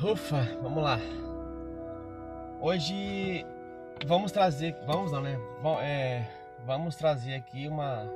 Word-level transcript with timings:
Ufa, 0.00 0.46
vamos 0.62 0.80
lá. 0.80 1.00
Hoje 2.60 3.44
vamos 4.06 4.30
trazer, 4.30 4.76
vamos 4.86 5.10
não, 5.10 5.20
né? 5.20 5.36
É, 5.82 6.24
vamos 6.64 6.94
trazer 6.94 7.34
aqui 7.34 7.66
uma 7.66 8.08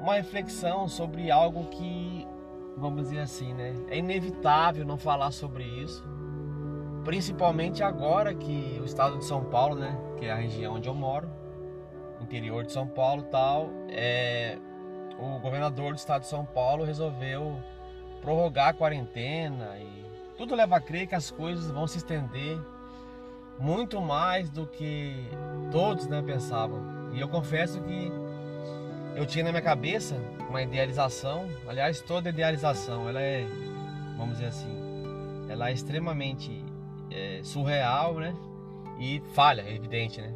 uma 0.00 0.14
reflexão 0.14 0.88
sobre 0.88 1.30
algo 1.30 1.66
que, 1.66 2.26
vamos 2.74 3.02
dizer 3.02 3.18
assim, 3.18 3.52
né? 3.52 3.74
É 3.90 3.98
inevitável 3.98 4.86
não 4.86 4.96
falar 4.96 5.30
sobre 5.30 5.62
isso, 5.62 6.02
principalmente 7.04 7.82
agora 7.82 8.34
que 8.34 8.78
o 8.80 8.84
estado 8.86 9.18
de 9.18 9.26
São 9.26 9.44
Paulo, 9.44 9.74
né? 9.74 9.94
Que 10.16 10.24
é 10.24 10.32
a 10.32 10.36
região 10.36 10.76
onde 10.76 10.88
eu 10.88 10.94
moro, 10.94 11.28
interior 12.18 12.64
de 12.64 12.72
São 12.72 12.88
Paulo, 12.88 13.24
tal, 13.24 13.68
é 13.90 14.56
o 15.18 15.38
governador 15.38 15.92
do 15.92 15.98
estado 15.98 16.22
de 16.22 16.28
São 16.28 16.46
Paulo 16.46 16.82
resolveu 16.82 17.60
prorrogar 18.22 18.68
a 18.68 18.72
quarentena 18.72 19.76
e 19.78 20.15
tudo 20.36 20.54
leva 20.54 20.76
a 20.76 20.80
crer 20.80 21.06
que 21.06 21.14
as 21.14 21.30
coisas 21.30 21.70
vão 21.70 21.86
se 21.86 21.98
estender 21.98 22.58
muito 23.58 24.00
mais 24.00 24.50
do 24.50 24.66
que 24.66 25.28
todos 25.72 26.06
né, 26.06 26.22
pensavam. 26.22 26.82
E 27.14 27.20
eu 27.20 27.28
confesso 27.28 27.80
que 27.80 28.12
eu 29.14 29.24
tinha 29.24 29.44
na 29.44 29.50
minha 29.50 29.62
cabeça 29.62 30.14
uma 30.48 30.62
idealização, 30.62 31.48
aliás, 31.66 32.00
toda 32.02 32.28
idealização, 32.28 33.08
ela 33.08 33.20
é, 33.20 33.46
vamos 34.16 34.34
dizer 34.34 34.46
assim, 34.46 34.76
ela 35.48 35.70
é 35.70 35.72
extremamente 35.72 36.64
é, 37.10 37.40
surreal, 37.42 38.14
né? 38.14 38.34
E 38.98 39.22
falha, 39.32 39.62
é 39.62 39.74
evidente, 39.74 40.20
né? 40.20 40.34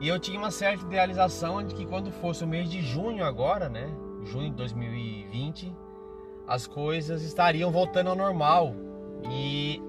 E 0.00 0.08
eu 0.08 0.18
tinha 0.18 0.38
uma 0.38 0.50
certa 0.50 0.84
idealização 0.84 1.62
de 1.62 1.74
que 1.74 1.86
quando 1.86 2.10
fosse 2.10 2.42
o 2.44 2.46
mês 2.46 2.70
de 2.70 2.80
junho 2.82 3.24
agora, 3.24 3.68
né? 3.68 3.88
Junho 4.24 4.50
de 4.50 4.56
2020, 4.56 5.72
as 6.46 6.66
coisas 6.66 7.22
estariam 7.22 7.70
voltando 7.70 8.10
ao 8.10 8.16
normal. 8.16 8.74
E 9.28 9.82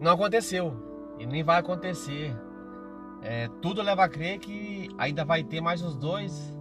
não 0.00 0.12
aconteceu. 0.12 0.74
E 1.18 1.26
nem 1.26 1.42
vai 1.42 1.58
acontecer. 1.58 2.34
É, 3.22 3.48
tudo 3.60 3.82
leva 3.82 4.04
a 4.04 4.08
crer 4.08 4.38
que 4.38 4.88
ainda 4.98 5.24
vai 5.24 5.44
ter 5.44 5.60
mais 5.60 5.80
uns 5.82 5.94
dois, 5.94 6.52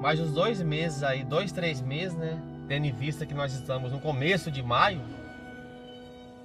mais 0.00 0.20
uns 0.20 0.32
dois 0.32 0.62
meses 0.62 1.02
aí, 1.02 1.24
dois, 1.24 1.50
três 1.50 1.80
meses, 1.80 2.16
né? 2.16 2.40
Tendo 2.68 2.86
em 2.86 2.92
vista 2.92 3.26
que 3.26 3.34
nós 3.34 3.52
estamos 3.52 3.90
no 3.90 4.00
começo 4.00 4.50
de 4.50 4.62
maio, 4.62 5.00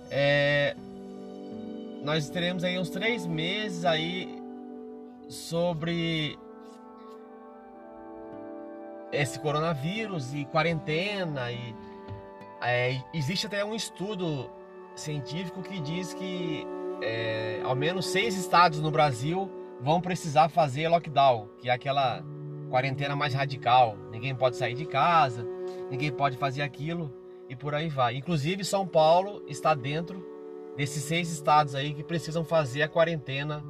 é, 0.09 0.75
nós 2.03 2.29
teremos 2.29 2.63
aí 2.63 2.79
uns 2.79 2.89
três 2.89 3.27
meses 3.27 3.85
aí 3.85 4.41
sobre 5.29 6.37
esse 9.11 9.39
coronavírus 9.39 10.33
e 10.33 10.45
quarentena 10.45 11.51
e 11.51 11.75
é, 12.61 13.01
existe 13.13 13.45
até 13.45 13.63
um 13.63 13.75
estudo 13.75 14.49
científico 14.95 15.61
que 15.61 15.79
diz 15.79 16.13
que 16.13 16.65
é, 17.01 17.61
ao 17.63 17.75
menos 17.75 18.07
seis 18.07 18.35
estados 18.35 18.79
no 18.79 18.89
Brasil 18.89 19.49
vão 19.81 20.01
precisar 20.01 20.49
fazer 20.49 20.87
lockdown, 20.87 21.47
que 21.59 21.69
é 21.69 21.73
aquela 21.73 22.23
quarentena 22.69 23.15
mais 23.15 23.33
radical. 23.33 23.95
Ninguém 24.11 24.35
pode 24.35 24.55
sair 24.55 24.73
de 24.73 24.85
casa, 24.85 25.45
ninguém 25.89 26.11
pode 26.11 26.37
fazer 26.37 26.61
aquilo 26.61 27.13
e 27.49 27.55
por 27.55 27.75
aí 27.75 27.89
vai. 27.89 28.15
Inclusive 28.15 28.63
São 28.63 28.85
Paulo 28.87 29.43
está 29.47 29.73
dentro 29.73 30.25
desses 30.75 31.03
seis 31.03 31.31
estados 31.31 31.75
aí 31.75 31.93
que 31.93 32.03
precisam 32.03 32.43
fazer 32.43 32.83
a 32.83 32.87
quarentena 32.87 33.63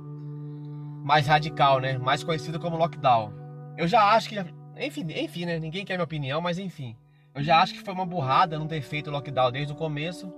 mais 1.03 1.27
radical, 1.27 1.79
né? 1.79 1.97
Mais 1.97 2.23
conhecido 2.23 2.59
como 2.59 2.77
lockdown. 2.77 3.31
Eu 3.77 3.87
já 3.87 4.11
acho 4.13 4.29
que, 4.29 4.35
enfim, 4.77 5.05
enfim, 5.15 5.45
né? 5.45 5.59
Ninguém 5.59 5.85
quer 5.85 5.93
minha 5.93 6.03
opinião, 6.03 6.41
mas 6.41 6.57
enfim. 6.57 6.95
Eu 7.37 7.43
já 7.43 7.61
acho 7.61 7.75
que 7.75 7.81
foi 7.81 7.93
uma 7.93 8.05
burrada 8.05 8.57
não 8.57 8.67
ter 8.67 8.81
feito 8.81 9.11
o 9.11 9.13
lockdown 9.13 9.51
desde 9.51 9.71
o 9.71 9.75
começo, 9.75 10.33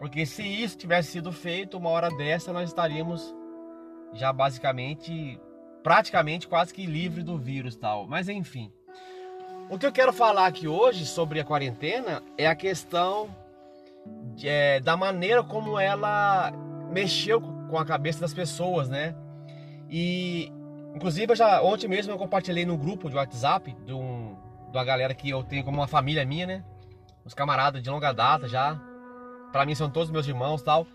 porque 0.00 0.26
se 0.26 0.42
isso 0.42 0.76
tivesse 0.76 1.12
sido 1.12 1.30
feito, 1.30 1.78
uma 1.78 1.88
hora 1.88 2.10
dessa 2.10 2.52
nós 2.52 2.68
estaríamos 2.68 3.32
já 4.12 4.32
basicamente, 4.32 5.38
praticamente 5.84 6.48
quase 6.48 6.74
que 6.74 6.84
livre 6.84 7.22
do 7.22 7.38
vírus 7.38 7.76
tal. 7.76 8.08
Mas 8.08 8.28
enfim. 8.28 8.72
O 9.70 9.78
que 9.78 9.86
eu 9.86 9.92
quero 9.92 10.12
falar 10.12 10.48
aqui 10.48 10.66
hoje 10.66 11.06
sobre 11.06 11.38
a 11.38 11.44
quarentena 11.44 12.20
é 12.36 12.48
a 12.48 12.56
questão 12.56 13.32
de, 14.34 14.48
é, 14.48 14.80
da 14.80 14.96
maneira 14.96 15.44
como 15.44 15.78
ela 15.78 16.50
mexeu 16.90 17.40
com 17.40 17.78
a 17.78 17.84
cabeça 17.84 18.20
das 18.20 18.34
pessoas, 18.34 18.88
né? 18.88 19.14
E 19.88 20.50
inclusive 20.92 21.36
já 21.36 21.62
ontem 21.62 21.86
mesmo 21.86 22.12
eu 22.12 22.18
compartilhei 22.18 22.66
no 22.66 22.76
grupo 22.76 23.08
de 23.08 23.14
WhatsApp 23.14 23.76
de, 23.86 23.92
um, 23.92 24.36
uma 24.78 24.84
galera 24.84 25.14
que 25.14 25.30
eu 25.30 25.42
tenho 25.42 25.64
como 25.64 25.78
uma 25.78 25.88
família 25.88 26.24
minha, 26.24 26.46
né? 26.46 26.64
Os 27.24 27.34
camaradas 27.34 27.82
de 27.82 27.90
longa 27.90 28.12
data 28.12 28.48
já. 28.48 28.80
Para 29.52 29.66
mim 29.66 29.74
são 29.74 29.90
todos 29.90 30.10
meus 30.10 30.26
irmãos, 30.26 30.62
tal. 30.62 30.86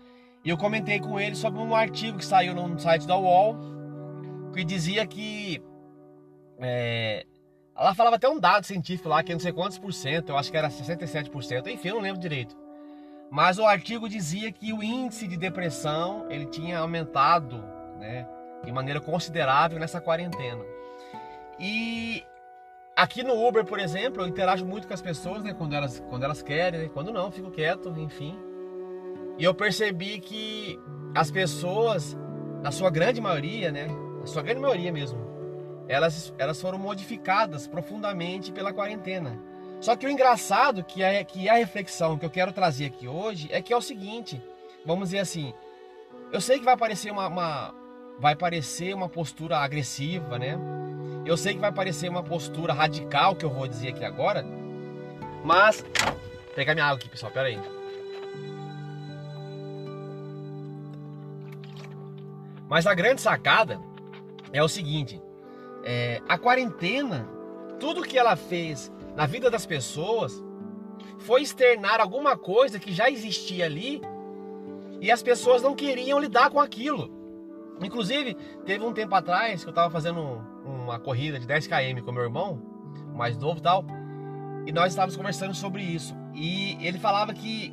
E 0.44 0.50
eu 0.50 0.56
comentei 0.56 1.00
com 1.00 1.18
eles 1.18 1.38
sobre 1.38 1.60
um 1.60 1.74
artigo 1.74 2.18
que 2.18 2.24
saiu 2.24 2.54
no 2.54 2.78
site 2.78 3.06
da 3.06 3.16
UOL 3.16 3.56
que 4.52 4.64
dizia 4.64 5.06
que 5.06 5.62
é, 6.58 7.24
ela 7.76 7.94
falava 7.94 8.16
até 8.16 8.28
um 8.28 8.40
dado 8.40 8.64
científico 8.64 9.08
lá 9.08 9.22
que 9.22 9.32
não 9.32 9.38
sei 9.40 9.52
quantos 9.52 9.78
por 9.78 9.92
cento, 9.92 10.30
eu 10.30 10.36
acho 10.36 10.50
que 10.50 10.56
era 10.56 10.68
67%, 10.68 11.68
enfim, 11.68 11.88
eu 11.88 11.94
não 11.94 12.02
lembro 12.02 12.20
direito. 12.20 12.56
Mas 13.30 13.58
o 13.58 13.64
artigo 13.64 14.08
dizia 14.08 14.50
que 14.50 14.72
o 14.72 14.82
índice 14.82 15.28
de 15.28 15.36
depressão 15.36 16.26
ele 16.30 16.46
tinha 16.46 16.78
aumentado, 16.78 17.62
né? 17.98 18.26
de 18.64 18.72
maneira 18.72 19.00
considerável 19.00 19.78
nessa 19.78 20.00
quarentena. 20.00 20.64
E 21.58 22.24
aqui 22.98 23.22
no 23.22 23.46
Uber, 23.46 23.64
por 23.64 23.78
exemplo, 23.78 24.22
eu 24.22 24.26
interajo 24.26 24.66
muito 24.66 24.88
com 24.88 24.92
as 24.92 25.00
pessoas, 25.00 25.44
né, 25.44 25.54
quando 25.54 25.72
elas, 25.72 26.02
quando 26.10 26.24
elas 26.24 26.42
querem, 26.42 26.80
né, 26.80 26.90
quando 26.92 27.12
não, 27.12 27.30
fico 27.30 27.48
quieto, 27.48 27.94
enfim. 27.96 28.36
E 29.38 29.44
eu 29.44 29.54
percebi 29.54 30.18
que 30.18 30.76
as 31.14 31.30
pessoas, 31.30 32.18
na 32.60 32.72
sua 32.72 32.90
grande 32.90 33.20
maioria, 33.20 33.70
né, 33.70 33.86
na 34.20 34.26
sua 34.26 34.42
grande 34.42 34.60
maioria 34.60 34.90
mesmo, 34.90 35.16
elas, 35.86 36.34
elas 36.38 36.60
foram 36.60 36.76
modificadas 36.76 37.68
profundamente 37.68 38.50
pela 38.50 38.72
quarentena. 38.72 39.38
Só 39.80 39.94
que 39.94 40.04
o 40.04 40.10
engraçado, 40.10 40.82
que 40.82 41.00
é, 41.00 41.22
que 41.22 41.46
é 41.46 41.52
a 41.52 41.54
reflexão 41.54 42.18
que 42.18 42.26
eu 42.26 42.30
quero 42.30 42.52
trazer 42.52 42.86
aqui 42.86 43.06
hoje, 43.06 43.48
é 43.52 43.62
que 43.62 43.72
é 43.72 43.76
o 43.76 43.80
seguinte, 43.80 44.42
vamos 44.84 45.10
dizer 45.10 45.20
assim, 45.20 45.54
eu 46.32 46.40
sei 46.40 46.58
que 46.58 46.64
vai 46.64 46.76
parecer 46.76 47.12
uma, 47.12 47.28
uma 47.28 47.74
vai 48.18 48.34
parecer 48.34 48.92
uma 48.92 49.08
postura 49.08 49.58
agressiva, 49.58 50.36
né? 50.36 50.58
Eu 51.28 51.36
sei 51.36 51.52
que 51.52 51.60
vai 51.60 51.70
parecer 51.70 52.08
uma 52.08 52.22
postura 52.22 52.72
radical 52.72 53.36
que 53.36 53.44
eu 53.44 53.50
vou 53.50 53.68
dizer 53.68 53.88
aqui 53.88 54.02
agora, 54.02 54.42
mas 55.44 55.84
pegar 56.54 56.72
minha 56.72 56.86
água 56.86 56.96
aqui, 56.96 57.06
pessoal, 57.06 57.30
pera 57.30 57.48
aí. 57.48 57.60
Mas 62.66 62.86
a 62.86 62.94
grande 62.94 63.20
sacada 63.20 63.78
é 64.54 64.62
o 64.62 64.68
seguinte: 64.70 65.20
é, 65.84 66.22
a 66.26 66.38
quarentena, 66.38 67.28
tudo 67.78 68.04
que 68.04 68.16
ela 68.16 68.34
fez 68.34 68.90
na 69.14 69.26
vida 69.26 69.50
das 69.50 69.66
pessoas 69.66 70.42
foi 71.18 71.42
externar 71.42 72.00
alguma 72.00 72.38
coisa 72.38 72.78
que 72.78 72.90
já 72.90 73.10
existia 73.10 73.66
ali 73.66 74.00
e 74.98 75.10
as 75.10 75.22
pessoas 75.22 75.60
não 75.60 75.76
queriam 75.76 76.18
lidar 76.18 76.48
com 76.48 76.58
aquilo. 76.58 77.10
Inclusive, 77.82 78.34
teve 78.64 78.82
um 78.82 78.94
tempo 78.94 79.14
atrás 79.14 79.62
que 79.62 79.68
eu 79.68 79.74
tava 79.74 79.90
fazendo 79.90 80.42
uma 80.88 80.98
corrida 80.98 81.38
de 81.38 81.46
10 81.46 81.66
km 81.66 82.02
com 82.04 82.12
meu 82.12 82.22
irmão, 82.22 82.60
mais 83.14 83.36
novo 83.36 83.58
e 83.58 83.62
tal, 83.62 83.84
e 84.66 84.72
nós 84.72 84.92
estávamos 84.92 85.16
conversando 85.16 85.54
sobre 85.54 85.82
isso. 85.82 86.14
E 86.34 86.76
ele 86.80 86.98
falava 86.98 87.32
que 87.32 87.72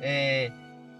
é, 0.00 0.50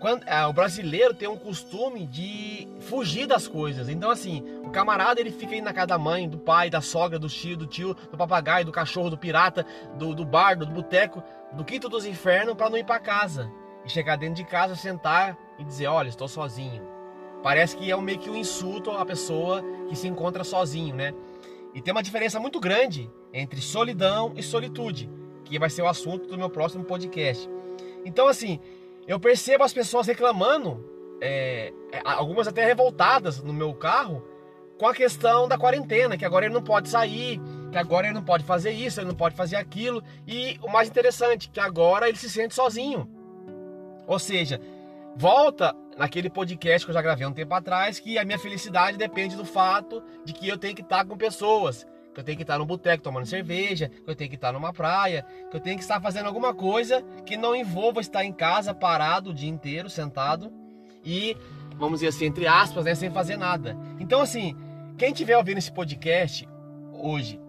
quando, 0.00 0.22
é, 0.24 0.46
o 0.46 0.52
brasileiro 0.52 1.14
tem 1.14 1.28
um 1.28 1.36
costume 1.36 2.06
de 2.06 2.68
fugir 2.80 3.26
das 3.26 3.48
coisas. 3.48 3.88
Então, 3.88 4.10
assim, 4.10 4.42
o 4.64 4.70
camarada 4.70 5.20
ele 5.20 5.30
fica 5.30 5.54
aí 5.54 5.60
na 5.60 5.72
casa 5.72 5.88
da 5.88 5.98
mãe, 5.98 6.28
do 6.28 6.38
pai, 6.38 6.70
da 6.70 6.80
sogra, 6.80 7.18
do 7.18 7.28
tio, 7.28 7.56
do 7.56 7.66
tio, 7.66 7.94
do 7.94 8.16
papagaio, 8.16 8.64
do 8.64 8.72
cachorro, 8.72 9.10
do 9.10 9.18
pirata, 9.18 9.66
do, 9.98 10.14
do 10.14 10.24
do 10.24 10.66
boteco, 10.66 11.22
do 11.52 11.64
quinto 11.64 11.88
dos 11.88 12.04
infernos 12.04 12.54
para 12.54 12.70
não 12.70 12.78
ir 12.78 12.84
para 12.84 12.98
casa. 12.98 13.50
E 13.84 13.90
chegar 13.90 14.16
dentro 14.16 14.36
de 14.36 14.44
casa, 14.44 14.74
sentar 14.74 15.36
e 15.58 15.64
dizer: 15.64 15.86
Olha, 15.88 16.08
estou 16.08 16.26
sozinho 16.26 16.94
Parece 17.44 17.76
que 17.76 17.92
é 17.92 17.96
meio 18.00 18.18
que 18.18 18.30
um 18.30 18.36
insulto 18.36 18.90
à 18.90 19.04
pessoa 19.04 19.62
que 19.86 19.94
se 19.94 20.08
encontra 20.08 20.42
sozinho, 20.42 20.96
né? 20.96 21.12
E 21.74 21.82
tem 21.82 21.92
uma 21.92 22.02
diferença 22.02 22.38
muito 22.38 22.60
grande 22.60 23.10
entre 23.32 23.60
solidão 23.60 24.32
e 24.36 24.42
solitude, 24.42 25.10
que 25.44 25.58
vai 25.58 25.68
ser 25.68 25.82
o 25.82 25.88
assunto 25.88 26.28
do 26.28 26.38
meu 26.38 26.48
próximo 26.48 26.84
podcast. 26.84 27.50
Então, 28.04 28.28
assim, 28.28 28.60
eu 29.06 29.18
percebo 29.18 29.64
as 29.64 29.72
pessoas 29.72 30.06
reclamando, 30.06 30.82
é, 31.20 31.72
é 31.92 32.00
algumas 32.04 32.46
até 32.46 32.64
revoltadas 32.64 33.42
no 33.42 33.52
meu 33.52 33.74
carro, 33.74 34.22
com 34.78 34.86
a 34.86 34.94
questão 34.94 35.48
da 35.48 35.58
quarentena, 35.58 36.16
que 36.16 36.24
agora 36.24 36.46
ele 36.46 36.54
não 36.54 36.62
pode 36.62 36.88
sair, 36.88 37.40
que 37.70 37.78
agora 37.78 38.06
ele 38.06 38.14
não 38.14 38.24
pode 38.24 38.44
fazer 38.44 38.70
isso, 38.70 39.00
ele 39.00 39.08
não 39.08 39.14
pode 39.14 39.34
fazer 39.34 39.56
aquilo, 39.56 40.02
e 40.26 40.58
o 40.62 40.68
mais 40.70 40.88
interessante, 40.88 41.48
que 41.50 41.60
agora 41.60 42.08
ele 42.08 42.18
se 42.18 42.30
sente 42.30 42.54
sozinho. 42.54 43.08
Ou 44.06 44.18
seja, 44.18 44.60
volta 45.16 45.74
naquele 45.96 46.28
podcast 46.28 46.84
que 46.84 46.90
eu 46.90 46.94
já 46.94 47.02
gravei 47.02 47.26
um 47.26 47.32
tempo 47.32 47.54
atrás, 47.54 47.98
que 47.98 48.18
a 48.18 48.24
minha 48.24 48.38
felicidade 48.38 48.96
depende 48.96 49.36
do 49.36 49.44
fato 49.44 50.02
de 50.24 50.32
que 50.32 50.48
eu 50.48 50.58
tenho 50.58 50.74
que 50.74 50.82
estar 50.82 51.04
com 51.04 51.16
pessoas, 51.16 51.86
que 52.12 52.20
eu 52.20 52.24
tenho 52.24 52.36
que 52.36 52.42
estar 52.44 52.58
no 52.58 52.66
boteco 52.66 53.02
tomando 53.02 53.26
cerveja, 53.26 53.88
que 53.88 54.08
eu 54.08 54.14
tenho 54.14 54.30
que 54.30 54.36
estar 54.36 54.52
numa 54.52 54.72
praia, 54.72 55.26
que 55.50 55.56
eu 55.56 55.60
tenho 55.60 55.76
que 55.76 55.82
estar 55.82 56.00
fazendo 56.00 56.26
alguma 56.26 56.54
coisa 56.54 57.02
que 57.24 57.36
não 57.36 57.54
envolva 57.54 58.00
estar 58.00 58.24
em 58.24 58.32
casa 58.32 58.74
parado 58.74 59.30
o 59.30 59.34
dia 59.34 59.50
inteiro, 59.50 59.90
sentado 59.90 60.52
e, 61.04 61.36
vamos 61.76 62.00
dizer 62.00 62.08
assim, 62.08 62.26
entre 62.26 62.46
aspas, 62.46 62.84
né, 62.84 62.94
sem 62.94 63.10
fazer 63.10 63.36
nada. 63.36 63.76
Então, 63.98 64.20
assim, 64.20 64.56
quem 64.96 65.10
estiver 65.10 65.36
ouvindo 65.36 65.58
esse 65.58 65.72
podcast 65.72 66.48
hoje 66.92 67.40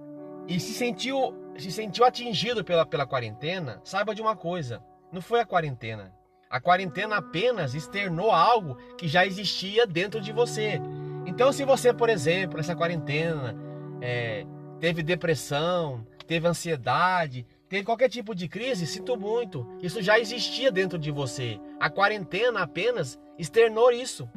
e 0.47 0.59
se 0.59 0.73
sentiu, 0.73 1.33
se 1.57 1.71
sentiu 1.71 2.03
atingido 2.03 2.63
pela, 2.63 2.85
pela 2.85 3.05
quarentena, 3.05 3.79
saiba 3.83 4.13
de 4.13 4.21
uma 4.21 4.35
coisa: 4.35 4.83
não 5.11 5.21
foi 5.21 5.39
a 5.39 5.45
quarentena. 5.45 6.13
A 6.49 6.59
quarentena 6.59 7.17
apenas 7.17 7.73
externou 7.73 8.31
algo 8.31 8.77
que 8.97 9.07
já 9.07 9.25
existia 9.25 9.85
dentro 9.85 10.21
de 10.21 10.31
você. 10.31 10.79
Então, 11.25 11.51
se 11.51 11.65
você, 11.65 11.93
por 11.93 12.09
exemplo, 12.09 12.57
nessa 12.57 12.75
quarentena, 12.75 13.55
é, 14.01 14.45
teve 14.79 15.01
depressão, 15.01 16.05
teve 16.27 16.47
ansiedade, 16.47 17.45
teve 17.67 17.83
qualquer 17.83 18.09
tipo 18.09 18.35
de 18.35 18.47
crise, 18.47 18.85
sinto 18.85 19.17
muito. 19.17 19.67
Isso 19.81 20.01
já 20.01 20.19
existia 20.19 20.71
dentro 20.71 20.99
de 20.99 21.11
você. 21.11 21.59
A 21.79 21.89
quarentena 21.89 22.61
apenas 22.61 23.19
externou 23.37 23.91
isso. 23.91 24.29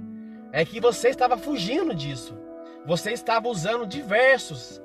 É 0.50 0.64
que 0.64 0.80
você 0.80 1.08
estava 1.10 1.36
fugindo 1.36 1.94
disso. 1.94 2.36
Você 2.86 3.12
estava 3.12 3.48
usando 3.48 3.86
diversos, 3.86 4.80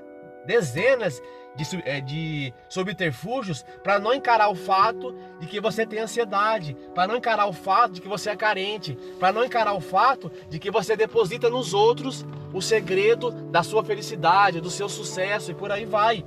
dezenas 0.45 1.21
de, 1.55 1.83
é, 1.85 2.01
de 2.01 2.53
subterfúgios 2.67 3.63
para 3.83 3.99
não 3.99 4.13
encarar 4.13 4.49
o 4.49 4.55
fato 4.55 5.15
de 5.39 5.47
que 5.47 5.59
você 5.59 5.85
tem 5.85 5.99
ansiedade, 5.99 6.75
para 6.93 7.07
não 7.07 7.15
encarar 7.15 7.45
o 7.45 7.53
fato 7.53 7.93
de 7.93 8.01
que 8.01 8.07
você 8.07 8.31
é 8.31 8.35
carente, 8.35 8.97
para 9.19 9.31
não 9.31 9.43
encarar 9.43 9.73
o 9.73 9.81
fato 9.81 10.31
de 10.49 10.59
que 10.59 10.71
você 10.71 10.95
deposita 10.95 11.49
nos 11.49 11.73
outros 11.73 12.25
o 12.53 12.61
segredo 12.61 13.31
da 13.31 13.63
sua 13.63 13.83
felicidade, 13.83 14.61
do 14.61 14.69
seu 14.69 14.89
sucesso 14.89 15.51
e 15.51 15.55
por 15.55 15.71
aí 15.71 15.85
vai. 15.85 16.23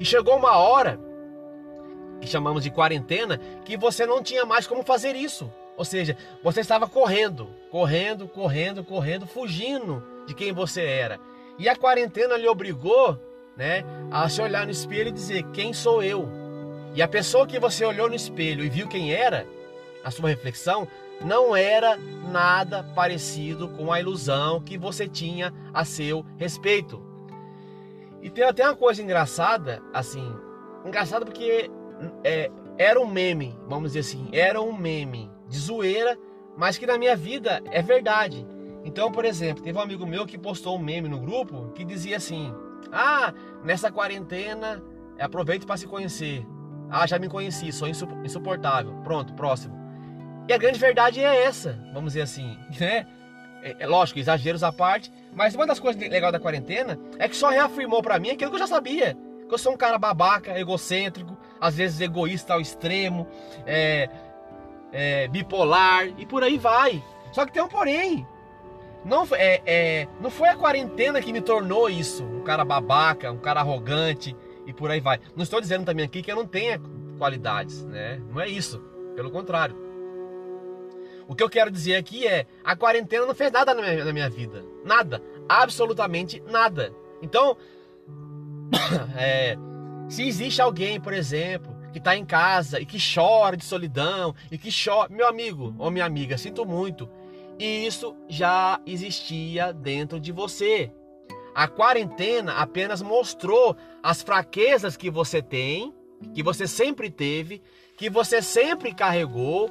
E 0.00 0.04
chegou 0.04 0.36
uma 0.36 0.56
hora 0.56 0.98
que 2.20 2.26
chamamos 2.26 2.62
de 2.62 2.70
quarentena 2.70 3.38
que 3.64 3.76
você 3.76 4.06
não 4.06 4.22
tinha 4.22 4.44
mais 4.44 4.66
como 4.66 4.82
fazer 4.82 5.16
isso. 5.16 5.52
Ou 5.76 5.84
seja, 5.84 6.16
você 6.42 6.60
estava 6.60 6.86
correndo, 6.86 7.48
correndo, 7.70 8.28
correndo, 8.28 8.84
correndo, 8.84 9.26
fugindo 9.26 10.02
de 10.26 10.34
quem 10.34 10.52
você 10.52 10.82
era. 10.82 11.18
E 11.58 11.68
a 11.68 11.76
quarentena 11.76 12.36
lhe 12.36 12.46
obrigou 12.46 13.18
né, 13.56 13.84
a 14.10 14.28
se 14.28 14.40
olhar 14.40 14.64
no 14.64 14.72
espelho 14.72 15.08
e 15.08 15.12
dizer: 15.12 15.42
Quem 15.52 15.72
sou 15.72 16.02
eu? 16.02 16.28
E 16.94 17.02
a 17.02 17.08
pessoa 17.08 17.46
que 17.46 17.58
você 17.58 17.84
olhou 17.84 18.08
no 18.08 18.14
espelho 18.14 18.64
e 18.64 18.68
viu 18.68 18.86
quem 18.86 19.12
era, 19.12 19.46
a 20.04 20.10
sua 20.10 20.28
reflexão, 20.28 20.86
não 21.24 21.54
era 21.54 21.96
nada 21.96 22.82
parecido 22.94 23.68
com 23.68 23.92
a 23.92 24.00
ilusão 24.00 24.60
que 24.60 24.76
você 24.76 25.08
tinha 25.08 25.52
a 25.72 25.84
seu 25.84 26.24
respeito. 26.36 27.02
E 28.20 28.30
tem 28.30 28.44
até 28.44 28.64
uma 28.64 28.76
coisa 28.76 29.02
engraçada, 29.02 29.82
assim, 29.92 30.34
engraçada 30.84 31.24
porque 31.24 31.70
é, 32.22 32.50
era 32.78 33.00
um 33.00 33.06
meme, 33.06 33.56
vamos 33.68 33.92
dizer 33.92 34.00
assim, 34.00 34.28
era 34.32 34.60
um 34.60 34.76
meme 34.76 35.30
de 35.48 35.58
zoeira, 35.58 36.18
mas 36.56 36.78
que 36.78 36.86
na 36.86 36.98
minha 36.98 37.16
vida 37.16 37.62
é 37.70 37.80
verdade. 37.82 38.46
Então, 38.84 39.10
por 39.10 39.24
exemplo, 39.24 39.62
teve 39.62 39.78
um 39.78 39.82
amigo 39.82 40.06
meu 40.06 40.26
que 40.26 40.36
postou 40.36 40.76
um 40.76 40.82
meme 40.82 41.08
no 41.08 41.20
grupo 41.20 41.70
que 41.74 41.84
dizia 41.84 42.16
assim: 42.16 42.52
ah, 42.92 43.32
nessa 43.64 43.90
quarentena, 43.90 44.82
aproveite 45.18 45.66
para 45.66 45.76
se 45.76 45.86
conhecer. 45.86 46.46
Ah, 46.90 47.06
já 47.06 47.18
me 47.18 47.28
conheci, 47.28 47.72
sou 47.72 47.88
insuportável. 47.88 48.92
Pronto, 49.02 49.32
próximo. 49.32 49.80
E 50.48 50.52
a 50.52 50.58
grande 50.58 50.78
verdade 50.78 51.20
é 51.20 51.44
essa, 51.44 51.78
vamos 51.94 52.12
dizer 52.12 52.22
assim, 52.22 52.58
né? 52.78 53.06
É, 53.62 53.76
é 53.78 53.86
lógico, 53.86 54.18
exageros 54.18 54.62
à 54.62 54.72
parte, 54.72 55.10
mas 55.32 55.54
uma 55.54 55.66
das 55.66 55.78
coisas 55.78 56.00
legais 56.00 56.32
da 56.32 56.40
quarentena 56.40 56.98
é 57.18 57.28
que 57.28 57.36
só 57.36 57.48
reafirmou 57.48 58.02
para 58.02 58.18
mim 58.18 58.30
aquilo 58.30 58.50
que 58.50 58.56
eu 58.56 58.60
já 58.60 58.66
sabia. 58.66 59.16
Que 59.48 59.54
eu 59.54 59.58
sou 59.58 59.72
um 59.72 59.76
cara 59.76 59.98
babaca, 59.98 60.58
egocêntrico, 60.58 61.38
às 61.60 61.76
vezes 61.76 62.00
egoísta 62.00 62.54
ao 62.54 62.60
extremo, 62.60 63.28
é, 63.64 64.10
é, 64.92 65.28
bipolar 65.28 66.06
e 66.18 66.26
por 66.26 66.42
aí 66.42 66.58
vai. 66.58 67.02
Só 67.32 67.46
que 67.46 67.52
tem 67.52 67.62
um 67.62 67.68
porém. 67.68 68.26
Não, 69.04 69.26
é, 69.32 69.62
é, 69.66 70.08
não 70.20 70.30
foi 70.30 70.48
a 70.48 70.56
quarentena 70.56 71.20
que 71.20 71.32
me 71.32 71.40
tornou 71.40 71.90
isso, 71.90 72.24
um 72.24 72.42
cara 72.42 72.64
babaca, 72.64 73.32
um 73.32 73.38
cara 73.38 73.60
arrogante 73.60 74.36
e 74.66 74.72
por 74.72 74.90
aí 74.90 75.00
vai. 75.00 75.18
Não 75.34 75.42
estou 75.42 75.60
dizendo 75.60 75.84
também 75.84 76.04
aqui 76.04 76.22
que 76.22 76.30
eu 76.30 76.36
não 76.36 76.46
tenha 76.46 76.80
qualidades, 77.18 77.84
né? 77.84 78.20
Não 78.30 78.40
é 78.40 78.48
isso, 78.48 78.80
pelo 79.16 79.30
contrário. 79.30 79.76
O 81.26 81.34
que 81.34 81.42
eu 81.42 81.50
quero 81.50 81.70
dizer 81.70 81.96
aqui 81.96 82.26
é, 82.26 82.46
a 82.64 82.76
quarentena 82.76 83.26
não 83.26 83.34
fez 83.34 83.50
nada 83.50 83.74
na 83.74 83.82
minha, 83.82 84.04
na 84.04 84.12
minha 84.12 84.30
vida, 84.30 84.64
nada, 84.84 85.22
absolutamente 85.48 86.40
nada. 86.48 86.94
Então, 87.20 87.56
é, 89.16 89.56
se 90.08 90.26
existe 90.26 90.60
alguém, 90.62 91.00
por 91.00 91.12
exemplo, 91.12 91.74
que 91.92 91.98
está 91.98 92.16
em 92.16 92.24
casa 92.24 92.80
e 92.80 92.86
que 92.86 92.98
chora 92.98 93.56
de 93.56 93.64
solidão 93.64 94.34
e 94.50 94.58
que 94.58 94.70
chora, 94.72 95.08
meu 95.08 95.26
amigo 95.26 95.74
ou 95.78 95.90
minha 95.90 96.04
amiga, 96.04 96.38
sinto 96.38 96.64
muito 96.64 97.08
e 97.58 97.86
isso 97.86 98.16
já 98.28 98.80
existia 98.86 99.72
dentro 99.72 100.18
de 100.18 100.32
você. 100.32 100.92
A 101.54 101.68
quarentena 101.68 102.54
apenas 102.54 103.02
mostrou 103.02 103.76
as 104.02 104.22
fraquezas 104.22 104.96
que 104.96 105.10
você 105.10 105.42
tem, 105.42 105.92
que 106.34 106.42
você 106.42 106.66
sempre 106.66 107.10
teve, 107.10 107.62
que 107.96 108.08
você 108.08 108.40
sempre 108.40 108.94
carregou, 108.94 109.70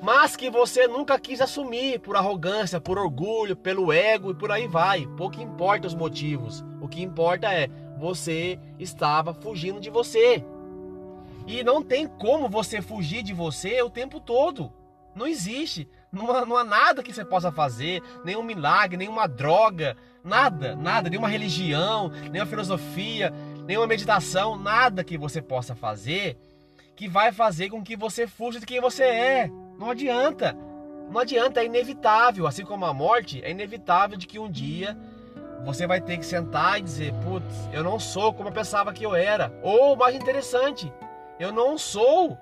mas 0.00 0.36
que 0.36 0.50
você 0.50 0.86
nunca 0.86 1.18
quis 1.18 1.40
assumir 1.40 1.98
por 2.00 2.16
arrogância, 2.16 2.80
por 2.80 2.98
orgulho, 2.98 3.56
pelo 3.56 3.92
ego 3.92 4.30
e 4.30 4.34
por 4.34 4.52
aí 4.52 4.68
vai. 4.68 5.06
Pouco 5.16 5.40
importa 5.40 5.86
os 5.86 5.94
motivos. 5.94 6.64
O 6.80 6.86
que 6.86 7.02
importa 7.02 7.52
é 7.52 7.68
você 7.98 8.58
estava 8.78 9.34
fugindo 9.34 9.80
de 9.80 9.90
você. 9.90 10.44
E 11.46 11.62
não 11.64 11.82
tem 11.82 12.06
como 12.06 12.48
você 12.48 12.82
fugir 12.82 13.22
de 13.22 13.32
você 13.32 13.80
o 13.82 13.90
tempo 13.90 14.20
todo. 14.20 14.72
Não 15.14 15.26
existe. 15.26 15.88
Não 16.12 16.30
há, 16.30 16.46
não 16.46 16.56
há 16.56 16.64
nada 16.64 17.02
que 17.02 17.12
você 17.12 17.24
possa 17.24 17.50
fazer, 17.52 18.02
nenhum 18.24 18.42
milagre, 18.42 18.96
nenhuma 18.96 19.26
droga, 19.26 19.96
nada, 20.24 20.74
nada, 20.76 21.10
nenhuma 21.10 21.28
religião, 21.28 22.08
nenhuma 22.30 22.48
filosofia, 22.48 23.32
nenhuma 23.66 23.86
meditação, 23.86 24.56
nada 24.56 25.04
que 25.04 25.18
você 25.18 25.42
possa 25.42 25.74
fazer 25.74 26.38
que 26.96 27.06
vai 27.06 27.30
fazer 27.30 27.68
com 27.68 27.84
que 27.84 27.94
você 27.94 28.26
fuja 28.26 28.58
de 28.58 28.66
quem 28.66 28.80
você 28.80 29.04
é. 29.04 29.50
Não 29.78 29.90
adianta. 29.90 30.56
Não 31.10 31.20
adianta, 31.20 31.60
é 31.60 31.66
inevitável. 31.66 32.46
Assim 32.46 32.64
como 32.64 32.86
a 32.86 32.94
morte, 32.94 33.44
é 33.44 33.50
inevitável 33.50 34.16
de 34.16 34.26
que 34.26 34.38
um 34.38 34.50
dia 34.50 34.96
você 35.64 35.86
vai 35.86 36.00
ter 36.00 36.16
que 36.16 36.24
sentar 36.24 36.78
e 36.78 36.82
dizer: 36.82 37.12
Putz, 37.22 37.68
eu 37.72 37.84
não 37.84 38.00
sou 38.00 38.32
como 38.32 38.48
eu 38.48 38.52
pensava 38.52 38.92
que 38.94 39.04
eu 39.04 39.14
era. 39.14 39.52
Ou, 39.62 39.94
mais 39.94 40.16
interessante, 40.16 40.90
eu 41.38 41.52
não 41.52 41.76
sou 41.76 42.36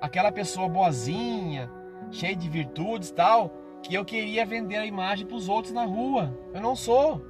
aquela 0.00 0.32
pessoa 0.32 0.68
boazinha, 0.68 1.70
cheio 2.10 2.36
de 2.36 2.48
virtudes 2.48 3.10
tal, 3.10 3.50
que 3.82 3.94
eu 3.94 4.04
queria 4.04 4.44
vender 4.44 4.76
a 4.76 4.86
imagem 4.86 5.26
para 5.26 5.36
os 5.36 5.48
outros 5.48 5.72
na 5.72 5.84
rua. 5.84 6.36
Eu 6.52 6.60
não 6.60 6.74
sou. 6.74 7.22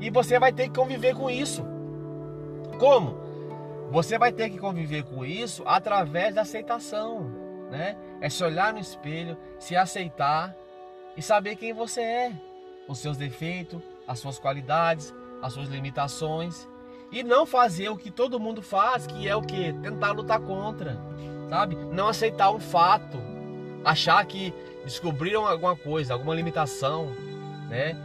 E 0.00 0.10
você 0.10 0.38
vai 0.38 0.52
ter 0.52 0.64
que 0.64 0.78
conviver 0.78 1.14
com 1.14 1.30
isso. 1.30 1.64
Como? 2.78 3.20
Você 3.90 4.18
vai 4.18 4.32
ter 4.32 4.48
que 4.48 4.58
conviver 4.58 5.04
com 5.04 5.24
isso 5.24 5.62
através 5.66 6.34
da 6.34 6.40
aceitação, 6.42 7.30
né? 7.70 7.96
É 8.20 8.28
se 8.30 8.42
olhar 8.42 8.72
no 8.72 8.80
espelho, 8.80 9.36
se 9.58 9.76
aceitar 9.76 10.56
e 11.16 11.20
saber 11.20 11.56
quem 11.56 11.72
você 11.72 12.00
é, 12.00 12.32
os 12.88 12.98
seus 12.98 13.16
defeitos, 13.16 13.82
as 14.08 14.18
suas 14.18 14.38
qualidades, 14.38 15.14
as 15.42 15.52
suas 15.52 15.68
limitações 15.68 16.66
e 17.10 17.22
não 17.22 17.44
fazer 17.44 17.90
o 17.90 17.96
que 17.96 18.10
todo 18.10 18.40
mundo 18.40 18.62
faz, 18.62 19.06
que 19.06 19.28
é 19.28 19.36
o 19.36 19.42
que 19.42 19.72
tentar 19.74 20.12
lutar 20.12 20.40
contra, 20.40 20.98
sabe? 21.50 21.76
Não 21.76 22.08
aceitar 22.08 22.50
um 22.50 22.58
fato, 22.58 23.18
achar 23.84 24.24
que 24.26 24.52
descobriram 24.84 25.46
alguma 25.46 25.76
coisa, 25.76 26.12
alguma 26.12 26.34
limitação, 26.34 27.08
né? 27.68 27.96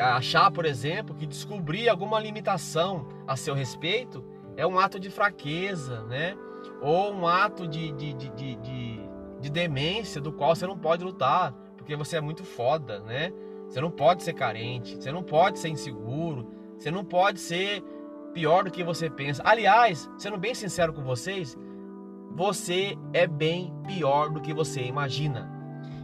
Achar, 0.00 0.50
por 0.50 0.64
exemplo, 0.64 1.14
que 1.14 1.26
descobrir 1.26 1.88
alguma 1.88 2.18
limitação 2.18 3.06
a 3.26 3.36
seu 3.36 3.54
respeito 3.54 4.24
é 4.56 4.66
um 4.66 4.78
ato 4.78 4.98
de 4.98 5.10
fraqueza, 5.10 6.02
né? 6.04 6.36
Ou 6.80 7.12
um 7.12 7.26
ato 7.26 7.66
de, 7.66 7.92
de, 7.92 8.14
de, 8.14 8.28
de, 8.30 8.56
de, 8.56 9.00
de 9.40 9.50
demência 9.50 10.20
do 10.20 10.32
qual 10.32 10.54
você 10.54 10.66
não 10.66 10.76
pode 10.76 11.04
lutar, 11.04 11.52
porque 11.76 11.94
você 11.94 12.16
é 12.16 12.20
muito 12.20 12.44
foda, 12.44 13.00
né? 13.00 13.32
Você 13.68 13.80
não 13.80 13.90
pode 13.90 14.22
ser 14.22 14.34
carente, 14.34 14.96
você 14.96 15.10
não 15.10 15.22
pode 15.22 15.58
ser 15.58 15.68
inseguro, 15.68 16.48
você 16.78 16.90
não 16.90 17.04
pode 17.04 17.40
ser 17.40 17.82
pior 18.32 18.64
do 18.64 18.70
que 18.70 18.82
você 18.82 19.08
pensa. 19.08 19.42
Aliás, 19.44 20.10
sendo 20.18 20.36
bem 20.36 20.54
sincero 20.54 20.92
com 20.92 21.02
vocês, 21.02 21.56
você 22.34 22.98
é 23.12 23.26
bem 23.26 23.72
pior 23.86 24.28
do 24.28 24.40
que 24.40 24.52
você 24.52 24.82
imagina. 24.82 25.48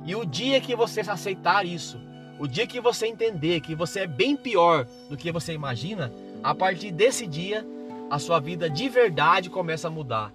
E 0.07 0.15
o 0.15 0.25
dia 0.25 0.61
que 0.61 0.77
você 0.77 1.01
aceitar 1.01 1.67
isso, 1.67 2.01
o 2.39 2.47
dia 2.47 2.67
que 2.67 2.81
você 2.81 3.07
entender 3.07 3.61
que 3.61 3.75
você 3.75 4.01
é 4.01 4.07
bem 4.07 4.37
pior 4.37 4.87
do 5.09 5.17
que 5.17 5.33
você 5.33 5.53
imagina, 5.53 6.13
a 6.43 6.55
partir 6.55 6.93
desse 6.93 7.27
dia, 7.27 7.67
a 8.09 8.19
sua 8.19 8.41
vida 8.41 8.71
de 8.71 8.89
verdade 8.89 9.51
começa 9.51 9.89
a 9.89 9.91
mudar. 9.91 10.33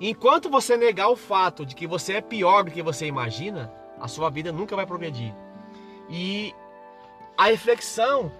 Enquanto 0.00 0.48
você 0.48 0.76
negar 0.76 1.08
o 1.08 1.16
fato 1.16 1.66
de 1.66 1.74
que 1.74 1.86
você 1.86 2.14
é 2.14 2.20
pior 2.20 2.64
do 2.64 2.70
que 2.70 2.82
você 2.82 3.06
imagina, 3.06 3.72
a 3.98 4.06
sua 4.06 4.30
vida 4.30 4.52
nunca 4.52 4.76
vai 4.76 4.86
progredir. 4.86 5.34
E 6.08 6.54
a 7.36 7.46
reflexão 7.46 8.30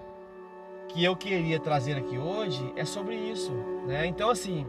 que 0.89 1.03
eu 1.03 1.17
queria 1.17 1.59
trazer 1.59 1.95
aqui 1.95 2.17
hoje 2.17 2.73
é 2.77 2.85
sobre 2.85 3.17
isso, 3.17 3.53
né? 3.87 4.07
Então 4.07 4.31
assim, 4.31 4.67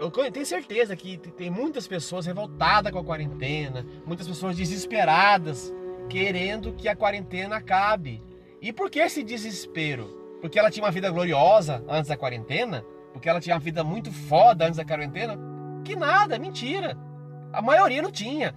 eu 0.00 0.32
tenho 0.32 0.46
certeza 0.46 0.96
que 0.96 1.18
tem 1.18 1.50
muitas 1.50 1.86
pessoas 1.86 2.24
revoltadas 2.24 2.90
com 2.90 2.98
a 2.98 3.04
quarentena, 3.04 3.84
muitas 4.06 4.26
pessoas 4.26 4.56
desesperadas, 4.56 5.72
querendo 6.08 6.72
que 6.72 6.88
a 6.88 6.96
quarentena 6.96 7.56
acabe. 7.56 8.22
E 8.62 8.72
por 8.72 8.90
que 8.90 8.98
esse 8.98 9.22
desespero? 9.22 10.38
Porque 10.40 10.58
ela 10.58 10.70
tinha 10.70 10.84
uma 10.84 10.90
vida 10.90 11.10
gloriosa 11.10 11.84
antes 11.86 12.08
da 12.08 12.16
quarentena? 12.16 12.82
Porque 13.12 13.28
ela 13.28 13.40
tinha 13.40 13.54
uma 13.54 13.60
vida 13.60 13.84
muito 13.84 14.10
foda 14.10 14.64
antes 14.64 14.78
da 14.78 14.84
quarentena? 14.84 15.38
Que 15.84 15.94
nada, 15.94 16.38
mentira. 16.38 16.96
A 17.52 17.60
maioria 17.60 18.00
não 18.00 18.10
tinha. 18.10 18.54